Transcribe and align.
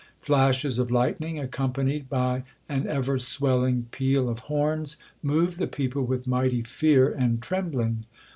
Flashes 0.17 0.79
of 0.79 0.89
lightning, 0.89 1.37
accompanied 1.37 2.09
by 2.09 2.41
an 2.67 2.87
ever 2.87 3.19
swelling 3.19 3.85
peal 3.91 4.29
of 4.29 4.39
horns, 4.49 4.97
moved 5.21 5.59
the 5.59 5.67
people 5.67 6.03
with 6.03 6.25
mighty 6.25 6.63
fear 6.63 7.07
and 7.13 7.39
trembling. 7.39 8.05